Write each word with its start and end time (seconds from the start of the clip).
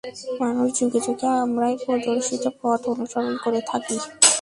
মানুষ 0.41 0.67
যুগে 0.77 0.99
যুগে 1.05 1.27
আমারই 1.43 1.75
প্রদর্শিত 1.83 2.43
পথ 2.59 2.81
অনুসরণ 2.93 3.35
করে 3.43 3.61
থাকে। 3.69 3.95